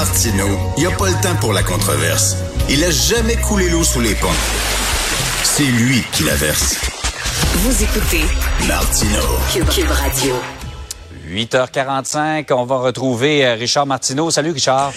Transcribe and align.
Martineau, 0.00 0.58
il 0.78 0.80
n'y 0.80 0.86
a 0.86 0.96
pas 0.96 1.08
le 1.10 1.22
temps 1.22 1.36
pour 1.42 1.52
la 1.52 1.62
controverse. 1.62 2.34
Il 2.70 2.82
a 2.84 2.90
jamais 2.90 3.36
coulé 3.36 3.68
l'eau 3.68 3.84
sous 3.84 4.00
les 4.00 4.14
ponts. 4.14 4.28
C'est 5.42 5.62
lui 5.62 6.02
qui 6.10 6.22
la 6.22 6.34
verse. 6.36 6.80
Vous 7.56 7.82
écoutez 7.82 8.22
Martineau. 8.66 9.20
Cube 9.52 9.90
Radio. 9.90 10.36
8h45, 11.28 12.50
on 12.54 12.64
va 12.64 12.76
retrouver 12.78 13.44
euh, 13.44 13.54
Richard 13.56 13.84
Martineau. 13.84 14.30
Salut 14.30 14.52
Richard. 14.52 14.90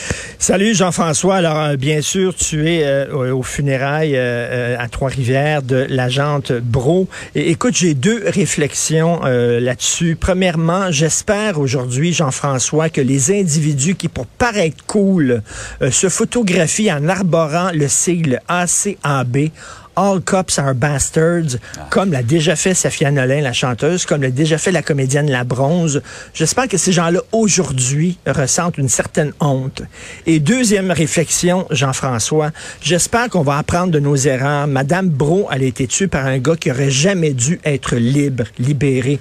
Salut 0.44 0.76
Jean-François. 0.76 1.36
Alors 1.36 1.58
euh, 1.58 1.76
bien 1.78 2.02
sûr, 2.02 2.36
tu 2.36 2.70
es 2.70 2.84
euh, 2.84 3.34
au 3.34 3.44
funérailles 3.44 4.18
euh, 4.18 4.76
à 4.78 4.90
Trois-Rivières 4.90 5.62
de 5.64 5.88
l'agente 5.88 6.52
Bro. 6.52 7.08
Et, 7.34 7.52
écoute, 7.52 7.76
j'ai 7.78 7.94
deux 7.94 8.22
réflexions 8.28 9.22
là-dessus. 9.24 10.18
Premièrement, 10.20 10.92
j'espère 10.92 11.62
aujourd'hui, 11.62 12.12
Jean-François, 12.12 12.90
que 12.90 13.00
les 13.00 13.32
individus 13.32 13.96
qui, 13.96 14.10
pour 14.10 14.26
paraître 14.26 14.84
cool, 14.86 15.44
se 15.90 16.10
photographient 16.10 16.92
en 16.92 17.08
arborant 17.08 17.70
le 17.74 17.88
sigle 17.88 18.42
ACAB 18.50 19.50
All 19.96 20.22
Cops 20.22 20.60
Are 20.60 20.74
Bastards, 20.74 21.58
comme 21.90 22.12
l'a 22.12 22.24
déjà 22.24 22.56
fait 22.56 22.74
Safia 22.74 23.12
Nolin, 23.12 23.42
la 23.42 23.54
chanteuse, 23.54 24.06
comme 24.06 24.22
l'a 24.22 24.32
déjà 24.32 24.58
fait 24.58 24.72
la 24.72 24.82
comédienne 24.82 25.30
La 25.30 25.44
Bronze. 25.44 26.02
J'espère 26.34 26.68
que 26.68 26.78
ces 26.78 26.92
gens-là, 26.92 27.20
aujourd'hui, 27.32 28.18
ressentent 28.26 28.78
une 28.78 28.90
certaine 28.90 29.34
honte. 29.40 29.82
Et 30.26 30.40
deuxième 30.40 30.92
réflexion, 30.92 31.68
Jean-François, 31.70 32.52
j'espère 32.82 33.30
qu'on 33.30 33.44
va 33.44 33.58
apprendre 33.58 33.92
de 33.92 34.00
nos 34.00 34.16
erreurs. 34.16 34.68
Madame 34.68 35.10
Bro, 35.10 35.48
elle 35.52 35.64
a 35.64 35.66
été 35.66 35.88
tuée 35.88 36.08
par 36.08 36.26
un 36.26 36.40
gars 36.40 36.56
qui 36.56 36.72
aurait 36.72 36.92
jamais 36.92 37.34
dû 37.34 37.60
être 37.64 37.96
libre, 37.96 38.46
libéré. 38.60 39.20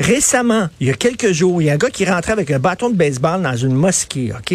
Récemment, 0.00 0.68
il 0.80 0.86
y 0.86 0.90
a 0.90 0.94
quelques 0.94 1.32
jours, 1.32 1.60
il 1.60 1.66
y 1.66 1.70
a 1.70 1.72
un 1.72 1.76
gars 1.76 1.90
qui 1.90 2.04
rentrait 2.04 2.32
avec 2.32 2.50
un 2.52 2.60
bâton 2.60 2.88
de 2.88 2.94
baseball 2.94 3.42
dans 3.42 3.56
une 3.56 3.74
mosquée, 3.74 4.32
OK? 4.32 4.54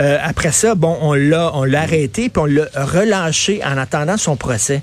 Euh, 0.00 0.18
après 0.22 0.50
ça, 0.50 0.74
bon, 0.74 0.96
on 1.02 1.12
l'a, 1.12 1.50
on 1.54 1.64
l'a 1.64 1.82
arrêté, 1.82 2.30
puis 2.30 2.42
on 2.42 2.46
l'a 2.46 2.66
relâché 2.74 3.62
en 3.64 3.76
attendant 3.76 4.16
son 4.16 4.36
procès. 4.36 4.82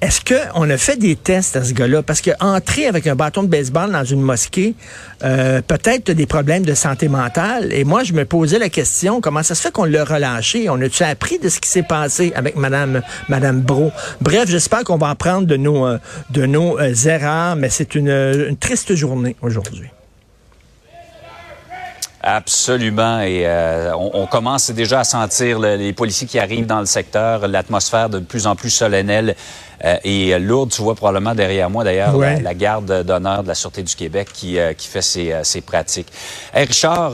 Est-ce 0.00 0.20
qu'on 0.24 0.70
a 0.70 0.76
fait 0.78 0.96
des 0.96 1.14
tests 1.14 1.56
à 1.56 1.64
ce 1.64 1.74
gars-là? 1.74 2.02
Parce 2.02 2.22
qu'entrer 2.22 2.86
avec 2.86 3.06
un 3.06 3.14
bâton 3.14 3.42
de 3.42 3.48
baseball 3.48 3.92
dans 3.92 4.04
une 4.04 4.22
mosquée, 4.22 4.74
euh, 5.22 5.60
peut-être 5.60 6.12
des 6.12 6.24
problèmes 6.24 6.64
de 6.64 6.72
santé 6.72 7.08
mentale. 7.08 7.70
Et 7.74 7.84
moi, 7.84 8.02
je 8.02 8.14
me 8.14 8.24
posais 8.24 8.58
la 8.58 8.70
question, 8.70 9.20
comment 9.20 9.42
ça 9.42 9.54
se 9.54 9.60
fait 9.60 9.70
qu'on 9.70 9.84
l'a 9.84 10.04
relâché? 10.04 10.70
On 10.70 10.80
a-tu 10.80 11.02
appris 11.02 11.38
de 11.38 11.50
ce 11.50 11.60
qui 11.60 11.68
s'est 11.68 11.82
passé 11.82 12.32
avec 12.34 12.56
Madame, 12.56 13.02
Madame 13.28 13.60
Bro? 13.60 13.92
Bref, 14.22 14.48
j'espère 14.48 14.84
qu'on 14.84 14.96
va 14.96 15.10
apprendre 15.10 15.46
de 15.46 15.56
nos, 15.56 15.86
euh, 15.86 15.98
de 16.30 16.46
nos 16.46 16.78
euh, 16.78 16.94
erreurs, 17.04 17.56
mais 17.56 17.68
c'est 17.68 17.94
une 17.94 18.56
triste 18.58 18.94
journée 18.94 19.36
aujourd'hui. 19.42 19.90
Absolument. 22.22 23.20
Et 23.20 23.46
euh, 23.46 23.94
on, 23.94 24.10
on, 24.14 24.26
commence 24.26 24.70
déjà 24.70 25.00
à 25.00 25.04
sentir 25.04 25.58
le, 25.58 25.76
les 25.76 25.92
policiers 25.92 26.26
qui 26.26 26.38
arrivent 26.38 26.66
dans 26.66 26.80
le 26.80 26.86
secteur, 26.86 27.48
l'atmosphère 27.48 28.10
de 28.10 28.18
plus 28.18 28.46
en 28.46 28.54
plus 28.56 28.70
solennelle 28.70 29.34
euh, 29.84 29.96
et 30.04 30.38
lourde. 30.38 30.70
Tu 30.70 30.82
vois 30.82 30.94
probablement 30.94 31.34
derrière 31.34 31.70
moi, 31.70 31.82
d'ailleurs, 31.82 32.14
Ouais. 32.14 32.36
la, 32.36 32.42
la 32.42 32.54
garde 32.54 33.02
d'honneur 33.04 33.42
de 33.42 33.48
la 33.48 33.54
Sûreté 33.54 33.82
du 33.82 33.94
Québec 33.94 34.28
qui, 34.34 34.58
euh, 34.58 34.74
qui 34.74 34.86
fait 34.88 35.00
ses, 35.02 35.32
euh, 35.32 35.44
ses 35.44 35.62
pratiques. 35.62 36.08
Hey, 36.52 36.66
Richard, 36.66 37.12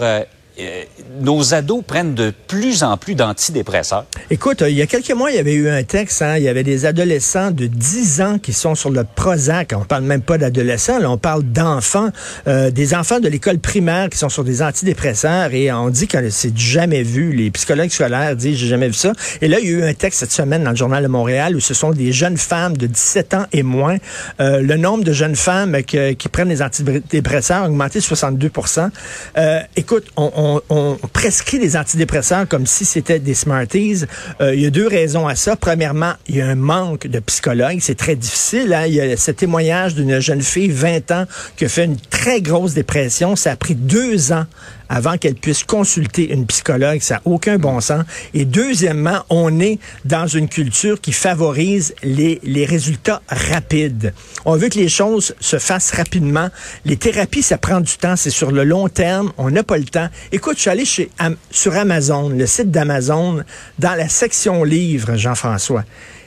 euh, 0.59 0.85
nos 1.21 1.55
ados 1.55 1.83
prennent 1.87 2.15
de 2.15 2.33
plus 2.49 2.83
en 2.83 2.97
plus 2.97 3.15
d'antidépresseurs. 3.15 4.07
Écoute, 4.31 4.63
euh, 4.63 4.71
il 4.71 4.77
y 4.77 4.83
a 4.83 4.87
quelques 4.87 5.11
mois, 5.13 5.31
il 5.31 5.37
y 5.37 5.39
avait 5.39 5.55
eu 5.55 5.69
un 5.69 5.83
texte, 5.83 6.23
hein, 6.23 6.37
il 6.37 6.43
y 6.45 6.49
avait 6.49 6.63
des 6.63 6.87
adolescents 6.87 7.51
de 7.51 7.67
10 7.67 8.21
ans 8.23 8.39
qui 8.39 8.53
sont 8.53 8.75
sur 8.75 8.91
le 8.91 9.05
Prozac. 9.05 9.73
On 9.77 9.85
parle 9.85 10.05
même 10.05 10.23
pas 10.23 10.39
d'adolescents, 10.39 10.99
là, 10.99 11.11
on 11.11 11.19
parle 11.19 11.43
d'enfants, 11.43 12.11
euh, 12.49 12.71
des 12.71 12.95
enfants 12.95 13.21
de 13.21 13.29
l'école 13.29 13.59
primaire 13.59 14.09
qui 14.09 14.19
sont 14.19 14.29
sur 14.29 14.45
des 14.45 14.63
antidépresseurs 14.63 15.53
et 15.53 15.71
on 15.73 15.91
dit 15.91 16.07
que 16.09 16.31
c'est 16.31 16.57
jamais 16.57 17.03
vu. 17.03 17.33
Les 17.33 17.51
psychologues 17.51 17.91
scolaires 17.91 18.35
disent 18.37 18.57
j'ai 18.57 18.69
jamais 18.69 18.89
vu 18.89 18.95
ça. 18.95 19.13
Et 19.43 19.49
là, 19.49 19.59
il 19.61 19.67
y 19.69 19.75
a 19.75 19.79
eu 19.79 19.83
un 19.85 19.95
texte 19.95 20.21
cette 20.21 20.33
semaine 20.33 20.65
dans 20.65 20.71
le 20.71 20.77
journal 20.77 21.03
de 21.03 21.09
Montréal 21.09 21.55
où 21.57 21.61
ce 21.61 21.75
sont 21.75 21.91
des 21.91 22.13
jeunes 22.13 22.39
femmes 22.39 22.77
de 22.77 22.87
17 22.87 23.35
ans 23.35 23.47
et 23.53 23.63
moins. 23.63 23.97
Le 24.39 24.77
nombre 24.77 25.05
de 25.05 25.13
jeunes 25.13 25.37
femmes 25.37 25.83
qui 25.83 26.29
prennent 26.29 26.49
des 26.49 26.63
antidépresseurs 26.63 27.65
a 27.65 27.69
augmenté 27.69 27.99
de 27.99 28.05
62% 28.05 28.91
euh, 29.37 29.61
Écoute, 29.77 30.07
on, 30.17 30.31
on- 30.35 30.46
on 30.69 30.97
prescrit 31.13 31.59
des 31.59 31.77
antidépresseurs 31.77 32.47
comme 32.49 32.67
si 32.67 32.85
c'était 32.85 33.19
des 33.19 33.35
Smarties. 33.35 34.05
Euh, 34.41 34.55
il 34.55 34.61
y 34.61 34.67
a 34.67 34.71
deux 34.71 34.87
raisons 34.89 35.27
à 35.27 35.35
ça. 35.35 35.57
Premièrement, 35.57 36.13
il 36.29 36.37
y 36.37 36.41
a 36.41 36.47
un 36.47 36.55
manque 36.55 37.07
de 37.07 37.21
psychologues. 37.21 37.79
C'est 37.81 37.97
très 37.97 38.17
difficile. 38.17 38.73
hein. 38.75 38.85
Il 38.87 38.95
y 38.95 39.01
a 39.01 39.17
ce 39.17 39.31
témoignage 39.31 39.95
d'une 39.95 40.21
jeune 40.21 40.43
fille, 40.43 40.69
20 40.69 41.11
ans, 41.11 41.25
qui 41.57 41.65
a 41.65 41.69
fait 41.69 41.85
une 41.85 41.97
très 41.97 42.41
grosse 42.41 42.75
dépression. 42.75 43.37
Ça 43.37 43.53
a 43.53 43.57
pris 43.57 43.75
deux 43.75 44.33
ans 44.33 44.47
avant 44.89 45.17
qu'elle 45.19 45.35
puisse 45.35 45.65
consulter 45.65 46.33
une 46.33 46.47
psychologue. 46.47 47.01
Ça 47.01 47.15
n'a 47.15 47.23
aucun 47.25 47.59
bon 47.59 47.81
sens. 47.81 48.05
Et 48.35 48.45
deuxièmement, 48.45 49.25
on 49.31 49.61
est 49.61 49.79
dans 50.05 50.27
une 50.27 50.49
culture 50.49 51.01
qui 51.01 51.13
favorise 51.13 51.95
les, 52.03 52.41
les 52.43 52.65
résultats 52.65 53.23
rapides. 53.29 54.13
On 54.45 54.57
veut 54.57 54.69
que 54.69 54.79
les 54.79 54.89
choses 54.89 55.35
se 55.41 55.59
fassent 55.59 55.93
rapidement. 55.93 56.49
Les 56.85 56.97
thérapies, 56.97 57.43
ça 57.43 57.59
prend 57.59 57.81
du 57.81 57.97
temps. 57.97 58.17
C'est 58.17 58.31
sur 58.31 58.51
le 58.51 58.65
long 58.65 58.89
terme. 58.89 59.33
On 59.39 59.51
n'a 59.51 59.63
pas 59.63 59.79
le 59.79 59.85
temps. 59.85 60.09
Écoute, 60.33 60.57
je 60.57 60.63
suis 60.63 60.71
allé 60.71 60.85
chez, 60.85 61.11
sur 61.51 61.77
Amazon, 61.77 62.29
le 62.29 62.47
site 62.47 62.71
d'Amazon, 62.71 63.43
dans 63.79 63.95
la 63.95 64.09
section 64.09 64.65
livres, 64.65 65.17
Jean-François. 65.17 65.85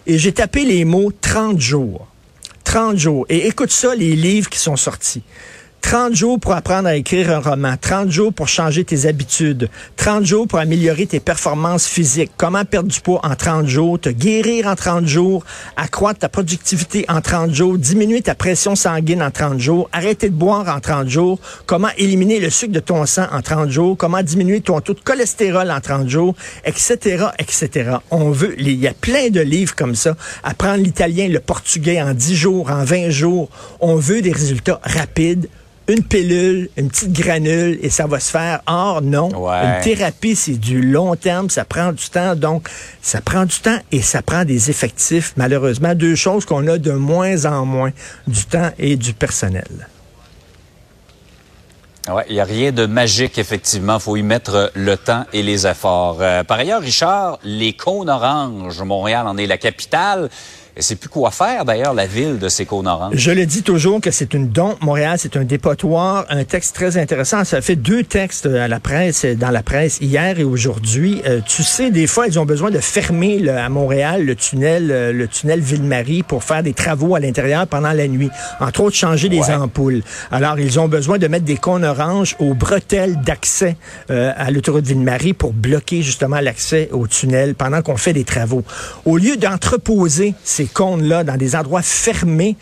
Et 0.07 0.17
j'ai 0.17 0.31
tapé 0.31 0.65
les 0.65 0.85
mots 0.85 1.11
30 1.11 1.59
jours. 1.59 2.07
30 2.63 2.97
jours. 2.97 3.25
Et 3.29 3.47
écoute 3.47 3.71
ça, 3.71 3.95
les 3.95 4.15
livres 4.15 4.49
qui 4.49 4.59
sont 4.59 4.75
sortis. 4.75 5.23
30 5.81 6.13
jours 6.13 6.39
pour 6.39 6.53
apprendre 6.53 6.87
à 6.87 6.95
écrire 6.95 7.31
un 7.31 7.39
roman, 7.39 7.73
30 7.79 8.11
jours 8.11 8.31
pour 8.31 8.47
changer 8.47 8.83
tes 8.83 9.07
habitudes, 9.07 9.69
30 9.95 10.23
jours 10.23 10.47
pour 10.47 10.59
améliorer 10.59 11.07
tes 11.07 11.19
performances 11.19 11.87
physiques, 11.87 12.31
comment 12.37 12.63
perdre 12.63 12.89
du 12.89 12.99
poids 12.99 13.21
en 13.23 13.35
30 13.35 13.65
jours, 13.65 13.99
te 13.99 14.09
guérir 14.09 14.67
en 14.67 14.75
30 14.75 15.07
jours, 15.07 15.43
accroître 15.77 16.19
ta 16.19 16.29
productivité 16.29 17.05
en 17.09 17.21
30 17.21 17.51
jours, 17.53 17.77
diminuer 17.77 18.21
ta 18.21 18.35
pression 18.35 18.75
sanguine 18.75 19.23
en 19.23 19.31
30 19.31 19.59
jours, 19.59 19.89
arrêter 19.91 20.29
de 20.29 20.35
boire 20.35 20.67
en 20.67 20.79
30 20.79 21.07
jours, 21.07 21.39
comment 21.65 21.89
éliminer 21.97 22.39
le 22.39 22.51
sucre 22.51 22.73
de 22.73 22.79
ton 22.79 23.05
sang 23.05 23.25
en 23.31 23.41
30 23.41 23.69
jours, 23.69 23.97
comment 23.97 24.21
diminuer 24.21 24.61
ton 24.61 24.81
taux 24.81 24.93
de 24.93 24.99
cholestérol 24.99 25.71
en 25.71 25.81
30 25.81 26.07
jours, 26.07 26.35
etc., 26.65 27.25
etc. 27.39 27.97
On 28.11 28.29
veut, 28.29 28.53
il 28.59 28.79
y 28.79 28.87
a 28.87 28.93
plein 28.93 29.29
de 29.29 29.41
livres 29.41 29.75
comme 29.75 29.95
ça, 29.95 30.15
apprendre 30.43 30.83
l'italien, 30.83 31.27
le 31.29 31.39
portugais 31.39 32.01
en 32.01 32.13
10 32.13 32.35
jours, 32.35 32.69
en 32.69 32.83
20 32.83 33.09
jours. 33.09 33.49
On 33.79 33.95
veut 33.95 34.21
des 34.21 34.31
résultats 34.31 34.79
rapides 34.83 35.47
une 35.89 36.03
pilule, 36.03 36.69
une 36.77 36.89
petite 36.89 37.11
granule 37.11 37.79
et 37.81 37.89
ça 37.89 38.05
va 38.05 38.19
se 38.19 38.29
faire. 38.29 38.61
Or, 38.67 39.01
non. 39.01 39.29
Ouais. 39.29 39.65
Une 39.65 39.81
thérapie, 39.81 40.35
c'est 40.35 40.59
du 40.59 40.81
long 40.81 41.15
terme, 41.15 41.49
ça 41.49 41.65
prend 41.65 41.91
du 41.91 42.09
temps. 42.09 42.35
Donc, 42.35 42.69
ça 43.01 43.21
prend 43.21 43.45
du 43.45 43.59
temps 43.59 43.79
et 43.91 44.01
ça 44.01 44.21
prend 44.21 44.45
des 44.45 44.69
effectifs. 44.69 45.33
Malheureusement, 45.35 45.95
deux 45.95 46.15
choses 46.15 46.45
qu'on 46.45 46.67
a 46.67 46.77
de 46.77 46.91
moins 46.91 47.45
en 47.45 47.65
moins, 47.65 47.91
du 48.27 48.45
temps 48.45 48.69
et 48.77 48.95
du 48.95 49.13
personnel. 49.13 49.87
Ouais, 52.07 52.25
il 52.29 52.35
n'y 52.35 52.39
a 52.39 52.45
rien 52.45 52.71
de 52.71 52.85
magique, 52.85 53.37
effectivement. 53.37 53.95
Il 53.95 54.01
faut 54.01 54.15
y 54.15 54.23
mettre 54.23 54.55
euh, 54.55 54.67
le 54.73 54.97
temps 54.97 55.25
et 55.33 55.43
les 55.43 55.67
efforts. 55.67 56.17
Euh, 56.21 56.43
par 56.43 56.57
ailleurs, 56.57 56.81
Richard, 56.81 57.39
les 57.43 57.73
cônes 57.73 58.09
oranges, 58.09 58.81
Montréal 58.81 59.27
en 59.27 59.37
est 59.37 59.45
la 59.45 59.57
capitale. 59.57 60.29
Et 60.79 60.81
c'est 60.81 60.95
plus 60.95 61.09
quoi 61.09 61.29
faire, 61.29 61.65
d'ailleurs, 61.65 61.93
la 61.93 62.05
ville 62.05 62.39
de 62.39 62.47
ces 62.47 62.65
cônes 62.65 62.87
oranges. 62.87 63.13
Je 63.13 63.31
le 63.31 63.45
dis 63.45 63.63
toujours 63.63 63.99
que 63.99 64.11
c'est 64.11 64.33
une 64.33 64.47
don. 64.47 64.77
Montréal, 64.79 65.17
c'est 65.19 65.35
un 65.35 65.43
dépotoir. 65.43 66.25
Un 66.29 66.45
texte 66.45 66.73
très 66.73 66.95
intéressant. 66.95 67.43
Ça 67.43 67.59
fait 67.59 67.75
deux 67.75 68.03
textes 68.03 68.45
à 68.45 68.69
la 68.69 68.79
presse, 68.79 69.25
dans 69.25 69.49
la 69.49 69.61
presse 69.61 69.97
hier 69.99 70.39
et 70.39 70.45
aujourd'hui. 70.45 71.21
Euh, 71.27 71.41
tu 71.45 71.63
sais, 71.63 71.91
des 71.91 72.07
fois, 72.07 72.27
ils 72.27 72.39
ont 72.39 72.45
besoin 72.45 72.71
de 72.71 72.79
fermer 72.79 73.49
à 73.49 73.67
Montréal 73.67 74.23
le 74.25 74.35
tunnel, 74.37 74.89
euh, 74.89 75.11
le 75.11 75.27
tunnel 75.27 75.59
Ville-Marie 75.59 76.23
pour 76.23 76.45
faire 76.45 76.63
des 76.63 76.71
travaux 76.73 77.13
à 77.13 77.19
l'intérieur 77.19 77.67
pendant 77.67 77.91
la 77.91 78.07
nuit. 78.07 78.29
Entre 78.61 78.79
autres, 78.79 78.95
changer 78.95 79.27
des 79.27 79.39
Ouais. 79.41 79.53
ampoules. 79.55 80.01
Alors, 80.31 80.61
ils 80.61 80.79
ont 80.79 80.87
besoin 80.87 81.17
de 81.17 81.27
mettre 81.27 81.43
des 81.43 81.57
cônes 81.57 81.83
oranges 81.83 82.37
aux 82.39 82.53
bretelles 82.53 83.19
d'accès 83.19 83.75
euh, 84.11 84.31
à 84.37 84.49
l'autoroute 84.49 84.85
Ville-Marie 84.87 85.33
pour 85.33 85.51
bloquer 85.51 86.03
justement 86.03 86.39
l'accès 86.39 86.87
au 86.93 87.05
tunnel 87.05 87.53
pendant 87.55 87.81
qu'on 87.81 87.97
fait 87.97 88.13
des 88.13 88.23
travaux. 88.23 88.63
Au 89.03 89.17
lieu 89.17 89.35
d'entreposer 89.35 90.35
ces 90.45 90.68
cônes-là 90.69 91.23
dans 91.23 91.37
des 91.37 91.55
endroits 91.55 91.81
fermés, 91.81 92.55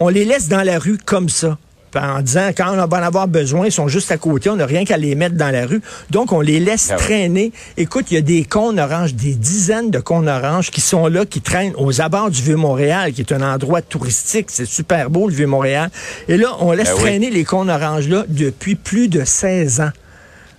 on 0.00 0.08
les 0.08 0.24
laisse 0.24 0.48
dans 0.48 0.62
la 0.62 0.78
rue 0.78 0.98
comme 1.04 1.28
ça. 1.28 1.58
En 1.96 2.20
disant, 2.20 2.50
quand 2.54 2.70
on 2.70 2.76
va 2.86 2.98
en 2.98 3.02
avoir 3.02 3.26
besoin, 3.28 3.64
ils 3.64 3.72
sont 3.72 3.88
juste 3.88 4.12
à 4.12 4.18
côté, 4.18 4.50
on 4.50 4.56
n'a 4.56 4.66
rien 4.66 4.84
qu'à 4.84 4.98
les 4.98 5.14
mettre 5.14 5.36
dans 5.36 5.50
la 5.50 5.64
rue. 5.66 5.80
Donc, 6.10 6.32
on 6.32 6.42
les 6.42 6.60
laisse 6.60 6.88
Ah 6.90 6.96
ouais. 6.96 6.98
traîner. 7.00 7.52
Écoute, 7.78 8.10
il 8.10 8.14
y 8.14 8.16
a 8.18 8.20
des 8.20 8.44
cônes 8.44 8.78
oranges, 8.78 9.14
des 9.14 9.34
dizaines 9.34 9.90
de 9.90 9.98
cônes 9.98 10.28
oranges 10.28 10.70
qui 10.70 10.82
sont 10.82 11.06
là, 11.06 11.24
qui 11.24 11.40
traînent 11.40 11.72
aux 11.78 12.02
abords 12.02 12.30
du 12.30 12.42
Vieux-Montréal, 12.42 13.14
qui 13.14 13.22
est 13.22 13.32
un 13.32 13.40
endroit 13.40 13.80
touristique. 13.80 14.48
C'est 14.50 14.66
super 14.66 15.08
beau, 15.08 15.28
le 15.28 15.34
Vieux-Montréal. 15.34 15.88
Et 16.28 16.36
là, 16.36 16.48
on 16.60 16.72
laisse 16.72 16.88
Ben 16.88 16.94
oui. 16.96 17.00
traîner 17.00 17.30
les 17.30 17.44
cônes 17.44 17.70
oranges-là 17.70 18.24
depuis 18.28 18.74
plus 18.74 19.08
de 19.08 19.24
16 19.24 19.80
ans. 19.80 19.90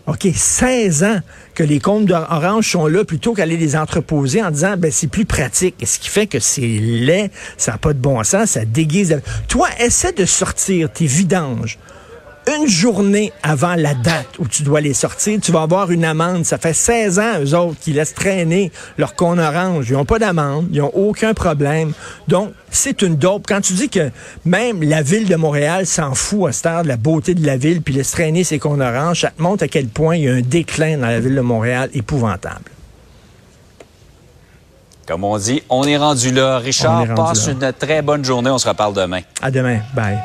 OK, 0.09 0.27
16 0.33 1.03
ans 1.03 1.19
que 1.53 1.61
les 1.61 1.79
cônes 1.79 2.05
d'orange 2.05 2.71
sont 2.71 2.87
là 2.87 3.05
plutôt 3.05 3.35
qu'aller 3.35 3.57
les 3.57 3.75
entreposer 3.75 4.41
en 4.41 4.49
disant 4.49 4.75
ben 4.75 4.91
c'est 4.91 5.05
plus 5.05 5.25
pratique. 5.25 5.75
Ce 5.85 5.99
qui 5.99 6.09
fait 6.09 6.25
que 6.25 6.39
c'est 6.39 6.61
laid, 6.61 7.29
ça 7.57 7.73
n'a 7.73 7.77
pas 7.77 7.93
de 7.93 7.99
bon 7.99 8.23
sens, 8.23 8.51
ça 8.51 8.65
déguise. 8.65 9.21
Toi, 9.47 9.67
essaie 9.79 10.11
de 10.11 10.25
sortir 10.25 10.91
tes 10.91 11.05
vidanges 11.05 11.77
une 12.47 12.67
journée 12.67 13.31
avant 13.43 13.75
la 13.75 13.93
date 13.93 14.27
où 14.39 14.47
tu 14.47 14.63
dois 14.63 14.81
les 14.81 14.93
sortir, 14.93 15.39
tu 15.41 15.51
vas 15.51 15.61
avoir 15.61 15.91
une 15.91 16.05
amende. 16.05 16.45
Ça 16.45 16.57
fait 16.57 16.73
16 16.73 17.19
ans, 17.19 17.39
eux 17.41 17.55
autres, 17.55 17.79
qui 17.79 17.93
laissent 17.93 18.13
traîner 18.13 18.71
leur 18.97 19.15
cône 19.15 19.39
orange. 19.39 19.89
Ils 19.89 19.93
n'ont 19.93 20.05
pas 20.05 20.19
d'amende, 20.19 20.67
ils 20.71 20.79
n'ont 20.79 20.91
aucun 20.93 21.33
problème. 21.33 21.93
Donc, 22.27 22.51
c'est 22.71 23.01
une 23.01 23.15
dope. 23.15 23.45
Quand 23.47 23.61
tu 23.61 23.73
dis 23.73 23.89
que 23.89 24.11
même 24.45 24.81
la 24.83 25.01
ville 25.01 25.27
de 25.27 25.35
Montréal 25.35 25.85
s'en 25.85 26.15
fout 26.15 26.49
à 26.49 26.51
cette 26.51 26.65
heure 26.65 26.83
de 26.83 26.87
la 26.87 26.97
beauté 26.97 27.35
de 27.35 27.45
la 27.45 27.57
ville, 27.57 27.81
puis 27.81 27.93
laisse 27.93 28.11
traîner 28.11 28.43
ses 28.43 28.59
cônes 28.59 28.81
oranges, 28.81 29.21
ça 29.21 29.29
te 29.29 29.41
montre 29.41 29.63
à 29.63 29.67
quel 29.67 29.87
point 29.87 30.15
il 30.15 30.23
y 30.23 30.29
a 30.29 30.33
un 30.33 30.41
déclin 30.41 30.97
dans 30.97 31.07
la 31.07 31.19
ville 31.19 31.35
de 31.35 31.41
Montréal 31.41 31.89
épouvantable. 31.93 32.71
Comme 35.07 35.23
on 35.23 35.37
dit, 35.39 35.63
on 35.69 35.83
est 35.85 35.97
rendu 35.97 36.31
là. 36.31 36.59
Richard, 36.59 36.99
rendu 36.99 37.13
passe 37.15 37.47
là. 37.47 37.53
une 37.53 37.73
très 37.73 38.03
bonne 38.03 38.23
journée. 38.23 38.51
On 38.51 38.59
se 38.59 38.67
reparle 38.67 38.93
demain. 38.93 39.21
À 39.41 39.49
demain. 39.49 39.79
Bye. 39.95 40.19